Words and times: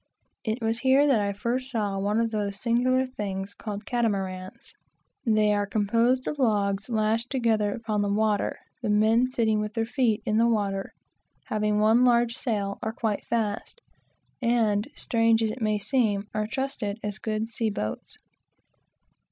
It 0.43 0.63
was 0.63 0.79
here 0.79 1.05
that 1.05 1.19
I 1.21 1.31
first 1.31 1.69
saw 1.69 1.95
one 1.99 2.19
of 2.19 2.31
those 2.31 2.59
singular 2.59 3.05
things 3.05 3.53
called 3.53 3.85
catamarans. 3.85 4.73
They 5.27 5.53
are 5.53 5.67
composed 5.67 6.25
of 6.27 6.39
logs 6.39 6.89
lashed 6.89 7.29
together 7.29 7.71
upon 7.75 8.01
the 8.01 8.09
water; 8.11 8.57
have 8.81 8.91
one 8.91 9.29
large 12.03 12.33
sail, 12.35 12.79
are 12.81 12.93
quite 12.93 13.25
fast, 13.25 13.81
and, 14.41 14.87
strange 14.95 15.43
as 15.43 15.51
it 15.51 15.61
may 15.61 15.77
seem, 15.77 16.25
are 16.33 16.47
trusted 16.47 16.97
as 17.03 17.19
good 17.19 17.47
sea 17.49 17.69
boats. 17.69 18.17